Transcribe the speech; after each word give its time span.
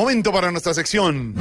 Momento 0.00 0.32
para 0.32 0.50
nuestra 0.50 0.72
sección. 0.72 1.34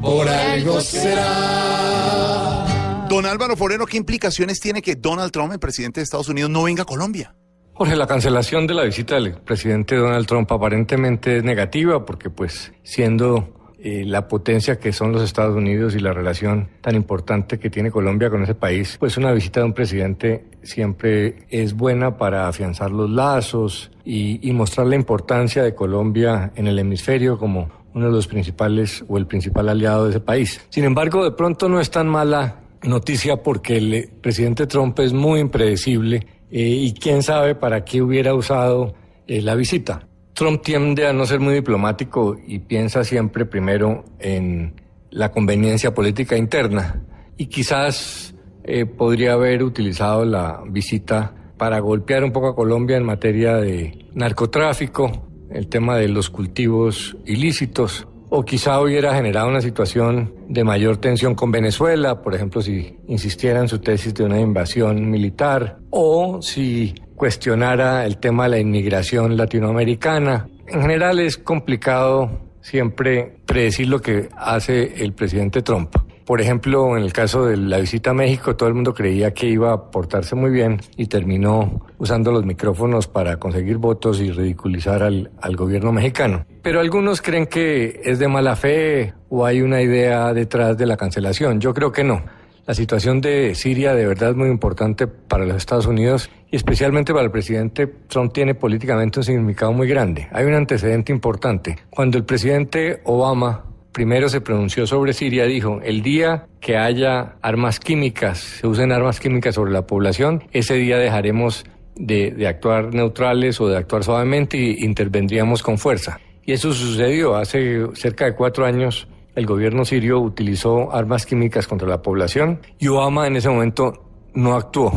Por 0.00 0.26
algo 0.26 0.80
será. 0.80 2.64
Don 3.10 3.26
Álvaro 3.26 3.58
Forero, 3.58 3.84
¿qué 3.84 3.98
implicaciones 3.98 4.58
tiene 4.58 4.80
que 4.80 4.94
Donald 4.96 5.30
Trump, 5.30 5.52
el 5.52 5.58
presidente 5.58 6.00
de 6.00 6.04
Estados 6.04 6.30
Unidos, 6.30 6.48
no 6.50 6.62
venga 6.62 6.84
a 6.84 6.86
Colombia? 6.86 7.34
Jorge, 7.74 7.94
la 7.96 8.06
cancelación 8.06 8.66
de 8.66 8.72
la 8.72 8.84
visita 8.84 9.16
del 9.16 9.34
presidente 9.42 9.96
Donald 9.96 10.26
Trump 10.26 10.50
aparentemente 10.50 11.36
es 11.36 11.44
negativa 11.44 12.06
porque 12.06 12.30
pues 12.30 12.72
siendo 12.84 13.59
eh, 13.82 14.04
la 14.04 14.28
potencia 14.28 14.78
que 14.78 14.92
son 14.92 15.12
los 15.12 15.22
Estados 15.22 15.56
Unidos 15.56 15.94
y 15.94 16.00
la 16.00 16.12
relación 16.12 16.68
tan 16.82 16.94
importante 16.94 17.58
que 17.58 17.70
tiene 17.70 17.90
Colombia 17.90 18.28
con 18.28 18.42
ese 18.42 18.54
país, 18.54 18.96
pues 19.00 19.16
una 19.16 19.32
visita 19.32 19.60
de 19.60 19.66
un 19.66 19.72
presidente 19.72 20.44
siempre 20.62 21.46
es 21.48 21.74
buena 21.74 22.18
para 22.18 22.46
afianzar 22.46 22.90
los 22.90 23.08
lazos 23.08 23.90
y, 24.04 24.52
mostrar 24.52 24.86
la 24.86 24.96
importancia 24.96 25.62
de 25.62 25.74
Colombia 25.74 26.52
en 26.56 26.66
el 26.66 26.78
hemisferio 26.78 27.38
como 27.38 27.70
uno 27.94 28.06
de 28.06 28.12
los 28.12 28.26
principales 28.26 29.02
o 29.08 29.16
el 29.16 29.26
principal 29.26 29.68
aliado 29.68 30.04
de 30.04 30.10
ese 30.10 30.20
país. 30.20 30.60
Sin 30.68 30.84
embargo, 30.84 31.24
de 31.24 31.30
pronto 31.30 31.68
no 31.68 31.80
es 31.80 31.90
tan 31.90 32.08
mala 32.08 32.56
noticia 32.82 33.42
porque 33.42 33.78
el 33.78 33.94
eh, 33.94 34.10
presidente 34.20 34.66
Trump 34.66 34.98
es 35.00 35.12
muy 35.12 35.40
impredecible 35.40 36.26
eh, 36.50 36.60
y 36.60 36.92
quién 36.92 37.22
sabe 37.22 37.54
para 37.54 37.84
qué 37.84 38.02
hubiera 38.02 38.34
usado 38.34 38.94
eh, 39.26 39.40
la 39.40 39.54
visita. 39.54 40.06
Trump 40.40 40.62
tiende 40.62 41.06
a 41.06 41.12
no 41.12 41.26
ser 41.26 41.38
muy 41.38 41.52
diplomático 41.52 42.34
y 42.46 42.60
piensa 42.60 43.04
siempre 43.04 43.44
primero 43.44 44.06
en 44.18 44.72
la 45.10 45.30
conveniencia 45.30 45.92
política 45.92 46.34
interna. 46.34 47.02
Y 47.36 47.48
quizás 47.48 48.34
eh, 48.64 48.86
podría 48.86 49.34
haber 49.34 49.62
utilizado 49.62 50.24
la 50.24 50.62
visita 50.66 51.34
para 51.58 51.78
golpear 51.80 52.24
un 52.24 52.32
poco 52.32 52.48
a 52.48 52.56
Colombia 52.56 52.96
en 52.96 53.04
materia 53.04 53.56
de 53.56 54.06
narcotráfico, 54.14 55.12
el 55.50 55.68
tema 55.68 55.98
de 55.98 56.08
los 56.08 56.30
cultivos 56.30 57.18
ilícitos, 57.26 58.08
o 58.30 58.44
quizá 58.44 58.80
hubiera 58.80 59.14
generado 59.14 59.48
una 59.48 59.60
situación 59.60 60.32
de 60.48 60.62
mayor 60.62 60.96
tensión 60.98 61.34
con 61.34 61.50
Venezuela, 61.50 62.22
por 62.22 62.34
ejemplo, 62.34 62.62
si 62.62 62.96
insistiera 63.08 63.60
en 63.60 63.68
su 63.68 63.80
tesis 63.80 64.14
de 64.14 64.24
una 64.24 64.40
invasión 64.40 65.10
militar, 65.10 65.78
o 65.90 66.40
si 66.40 66.94
cuestionara 67.16 68.06
el 68.06 68.18
tema 68.18 68.44
de 68.44 68.50
la 68.50 68.58
inmigración 68.60 69.36
latinoamericana. 69.36 70.48
En 70.68 70.80
general 70.80 71.18
es 71.18 71.36
complicado 71.36 72.30
siempre 72.60 73.36
predecir 73.44 73.88
lo 73.88 74.00
que 74.00 74.28
hace 74.36 75.02
el 75.02 75.12
presidente 75.12 75.62
Trump. 75.62 75.96
Por 76.30 76.40
ejemplo, 76.40 76.96
en 76.96 77.02
el 77.02 77.12
caso 77.12 77.44
de 77.44 77.56
la 77.56 77.78
visita 77.78 78.10
a 78.10 78.14
México, 78.14 78.54
todo 78.54 78.68
el 78.68 78.76
mundo 78.76 78.94
creía 78.94 79.34
que 79.34 79.48
iba 79.48 79.72
a 79.72 79.90
portarse 79.90 80.36
muy 80.36 80.52
bien 80.52 80.80
y 80.96 81.06
terminó 81.06 81.84
usando 81.98 82.30
los 82.30 82.46
micrófonos 82.46 83.08
para 83.08 83.38
conseguir 83.38 83.78
votos 83.78 84.20
y 84.20 84.30
ridiculizar 84.30 85.02
al, 85.02 85.32
al, 85.40 85.56
gobierno 85.56 85.90
mexicano. 85.90 86.46
Pero 86.62 86.78
algunos 86.78 87.20
creen 87.20 87.46
que 87.48 88.00
es 88.04 88.20
de 88.20 88.28
mala 88.28 88.54
fe 88.54 89.12
o 89.28 89.44
hay 89.44 89.60
una 89.60 89.82
idea 89.82 90.32
detrás 90.32 90.78
de 90.78 90.86
la 90.86 90.96
cancelación. 90.96 91.58
Yo 91.58 91.74
creo 91.74 91.90
que 91.90 92.04
no. 92.04 92.22
La 92.64 92.74
situación 92.74 93.20
de 93.20 93.56
Siria 93.56 93.96
de 93.96 94.06
verdad 94.06 94.30
es 94.30 94.36
muy 94.36 94.50
importante 94.50 95.08
para 95.08 95.44
los 95.44 95.56
Estados 95.56 95.86
Unidos 95.86 96.30
y 96.48 96.54
especialmente 96.54 97.12
para 97.12 97.24
el 97.24 97.32
presidente 97.32 97.88
Trump 98.06 98.32
tiene 98.32 98.54
políticamente 98.54 99.18
un 99.18 99.24
significado 99.24 99.72
muy 99.72 99.88
grande. 99.88 100.28
Hay 100.30 100.44
un 100.44 100.54
antecedente 100.54 101.10
importante. 101.10 101.76
Cuando 101.90 102.18
el 102.18 102.24
presidente 102.24 103.00
Obama 103.02 103.64
primero 103.92 104.28
se 104.28 104.40
pronunció 104.40 104.86
sobre 104.86 105.12
Siria, 105.12 105.44
dijo, 105.44 105.80
el 105.82 106.02
día 106.02 106.46
que 106.60 106.76
haya 106.76 107.36
armas 107.42 107.80
químicas, 107.80 108.38
se 108.38 108.66
usen 108.66 108.92
armas 108.92 109.20
químicas 109.20 109.54
sobre 109.54 109.72
la 109.72 109.86
población, 109.86 110.44
ese 110.52 110.74
día 110.74 110.98
dejaremos 110.98 111.64
de, 111.96 112.46
actuar 112.46 112.94
neutrales 112.94 113.60
o 113.60 113.68
de 113.68 113.76
actuar 113.76 114.04
suavemente 114.04 114.56
e 114.58 114.84
intervendríamos 114.84 115.62
con 115.62 115.78
fuerza. 115.78 116.20
Y 116.44 116.52
eso 116.52 116.72
sucedió 116.72 117.36
hace 117.36 117.86
cerca 117.94 118.24
de 118.24 118.34
cuatro 118.34 118.64
años. 118.64 119.06
El 119.34 119.46
gobierno 119.46 119.84
sirio 119.84 120.18
utilizó 120.20 120.92
armas 120.92 121.26
químicas 121.26 121.66
contra 121.66 121.88
la 121.88 122.02
población 122.02 122.60
y 122.78 122.88
Obama 122.88 123.26
en 123.26 123.36
ese 123.36 123.48
momento 123.48 124.04
no 124.34 124.54
actuó. 124.54 124.92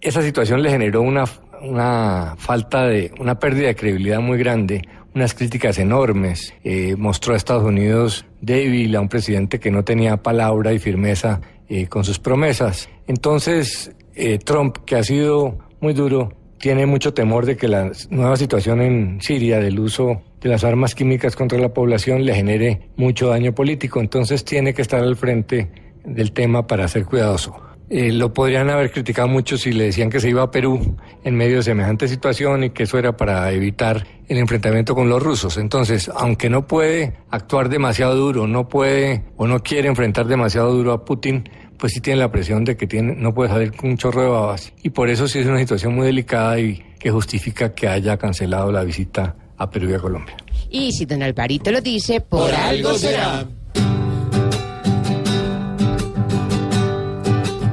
Esa 0.00 0.22
situación 0.22 0.62
le 0.62 0.70
generó 0.70 1.02
una, 1.02 1.24
una 1.62 2.34
falta 2.38 2.86
de, 2.86 3.12
una 3.18 3.38
pérdida 3.38 3.68
de 3.68 3.76
credibilidad 3.76 4.20
muy 4.20 4.38
grande, 4.38 4.82
unas 5.14 5.34
críticas 5.34 5.78
enormes. 5.78 6.54
Eh, 6.64 6.94
mostró 6.96 7.34
a 7.34 7.36
Estados 7.36 7.64
Unidos 7.64 8.26
débil, 8.40 8.94
a 8.96 9.00
un 9.00 9.08
presidente 9.08 9.58
que 9.58 9.70
no 9.70 9.84
tenía 9.84 10.18
palabra 10.18 10.72
y 10.72 10.78
firmeza 10.78 11.40
eh, 11.68 11.86
con 11.86 12.04
sus 12.04 12.18
promesas. 12.18 12.88
Entonces, 13.06 13.90
eh, 14.14 14.38
Trump, 14.38 14.78
que 14.84 14.96
ha 14.96 15.02
sido 15.02 15.58
muy 15.80 15.94
duro, 15.94 16.32
tiene 16.58 16.86
mucho 16.86 17.12
temor 17.12 17.46
de 17.46 17.56
que 17.56 17.68
la 17.68 17.90
nueva 18.10 18.36
situación 18.36 18.80
en 18.80 19.20
Siria 19.20 19.58
del 19.58 19.78
uso 19.78 20.22
de 20.40 20.48
las 20.48 20.64
armas 20.64 20.94
químicas 20.94 21.36
contra 21.36 21.58
la 21.58 21.72
población 21.72 22.24
le 22.24 22.34
genere 22.34 22.90
mucho 22.96 23.28
daño 23.28 23.54
político. 23.54 24.00
Entonces 24.00 24.44
tiene 24.44 24.74
que 24.74 24.82
estar 24.82 25.00
al 25.00 25.16
frente 25.16 25.70
del 26.04 26.32
tema 26.32 26.66
para 26.66 26.88
ser 26.88 27.04
cuidadoso. 27.04 27.65
Eh, 27.88 28.10
lo 28.10 28.32
podrían 28.32 28.68
haber 28.68 28.90
criticado 28.90 29.28
mucho 29.28 29.56
si 29.56 29.72
le 29.72 29.84
decían 29.84 30.10
que 30.10 30.18
se 30.18 30.28
iba 30.28 30.42
a 30.42 30.50
Perú 30.50 30.96
en 31.22 31.36
medio 31.36 31.58
de 31.58 31.62
semejante 31.62 32.08
situación 32.08 32.64
y 32.64 32.70
que 32.70 32.82
eso 32.82 32.98
era 32.98 33.16
para 33.16 33.52
evitar 33.52 34.04
el 34.28 34.38
enfrentamiento 34.38 34.94
con 34.96 35.08
los 35.08 35.22
rusos. 35.22 35.56
Entonces, 35.56 36.10
aunque 36.16 36.50
no 36.50 36.66
puede 36.66 37.14
actuar 37.30 37.68
demasiado 37.68 38.16
duro, 38.16 38.48
no 38.48 38.68
puede 38.68 39.22
o 39.36 39.46
no 39.46 39.62
quiere 39.62 39.88
enfrentar 39.88 40.26
demasiado 40.26 40.72
duro 40.72 40.92
a 40.92 41.04
Putin, 41.04 41.48
pues 41.78 41.92
sí 41.92 42.00
tiene 42.00 42.18
la 42.18 42.32
presión 42.32 42.64
de 42.64 42.76
que 42.76 42.88
tiene, 42.88 43.14
no 43.14 43.32
puede 43.32 43.50
salir 43.50 43.72
con 43.72 43.90
un 43.90 43.96
chorro 43.96 44.22
de 44.22 44.28
babas. 44.28 44.72
Y 44.82 44.90
por 44.90 45.08
eso 45.08 45.28
sí 45.28 45.38
es 45.38 45.46
una 45.46 45.58
situación 45.58 45.94
muy 45.94 46.06
delicada 46.06 46.58
y 46.58 46.82
que 46.98 47.10
justifica 47.12 47.72
que 47.72 47.86
haya 47.86 48.16
cancelado 48.16 48.72
la 48.72 48.82
visita 48.82 49.36
a 49.58 49.70
Perú 49.70 49.90
y 49.90 49.94
a 49.94 49.98
Colombia. 49.98 50.36
Y 50.70 50.90
si 50.92 51.04
don 51.06 51.22
Alvarito 51.22 51.70
lo 51.70 51.80
dice, 51.80 52.20
por, 52.20 52.50
Por 52.50 52.54
algo 52.54 52.94
será. 52.94 53.46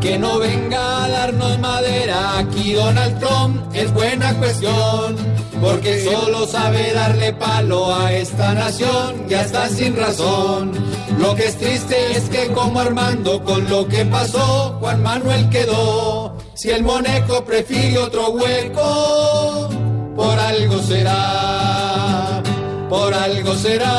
Que 0.03 0.19
no 0.19 0.37
venga 0.37 1.05
a 1.05 1.07
darnos 1.07 1.57
madera, 1.59 2.37
aquí 2.39 2.73
Donald 2.73 3.19
Trump 3.21 3.73
es 3.73 3.89
buena 3.93 4.33
cuestión, 4.33 5.15
porque 5.61 6.03
solo 6.03 6.45
sabe 6.45 6.91
darle 6.91 7.31
palo 7.31 7.95
a 7.95 8.11
esta 8.11 8.53
nación, 8.53 9.25
ya 9.29 9.43
está 9.43 9.69
sin 9.69 9.95
razón. 9.95 10.73
Lo 11.19 11.33
que 11.35 11.45
es 11.45 11.57
triste 11.57 12.17
es 12.17 12.23
que 12.29 12.47
como 12.47 12.81
Armando 12.81 13.41
con 13.45 13.69
lo 13.69 13.87
que 13.87 14.03
pasó, 14.03 14.75
Juan 14.81 15.01
Manuel 15.01 15.47
quedó. 15.49 16.35
Si 16.53 16.69
el 16.69 16.83
moneco 16.83 17.45
prefiere 17.45 17.97
otro 17.99 18.31
hueco, 18.31 19.69
por 20.17 20.37
algo 20.37 20.79
será, 20.79 22.43
por 22.89 23.13
algo 23.13 23.55
será, 23.55 23.93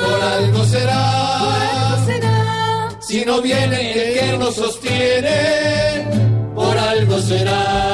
por 0.00 0.22
algo 0.22 0.64
será. 0.64 1.11
Si 3.22 3.26
no 3.26 3.40
viene 3.40 3.92
el 3.92 4.18
que 4.18 4.36
nos 4.36 4.56
sostiene, 4.56 6.08
por 6.56 6.76
algo 6.76 7.20
será. 7.20 7.91